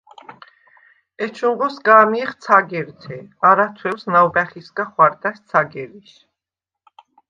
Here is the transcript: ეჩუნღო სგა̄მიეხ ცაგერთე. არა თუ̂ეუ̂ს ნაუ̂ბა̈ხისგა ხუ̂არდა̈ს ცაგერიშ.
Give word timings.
ეჩუნღო 1.23 1.67
სგა̄მიეხ 1.75 2.31
ცაგერთე. 2.43 3.17
არა 3.47 3.67
თუ̂ეუ̂ს 3.75 4.03
ნაუ̂ბა̈ხისგა 4.11 4.85
ხუ̂არდა̈ს 4.91 5.37
ცაგერიშ. 5.49 6.11